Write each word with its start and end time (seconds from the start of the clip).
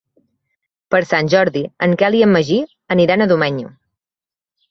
Per 0.93 1.01
Sant 1.09 1.27
Jordi 1.33 1.61
en 1.89 1.93
Quel 2.01 2.17
i 2.19 2.23
en 2.27 2.33
Magí 2.37 2.59
aniran 2.97 3.25
a 3.25 3.27
Domenyo. 3.33 3.69